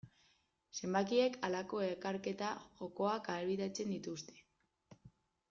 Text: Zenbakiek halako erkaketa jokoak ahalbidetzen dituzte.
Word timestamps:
Zenbakiek 0.77 1.37
halako 1.47 1.81
erkaketa 1.89 2.49
jokoak 2.81 3.31
ahalbidetzen 3.35 3.95
dituzte. 3.97 4.41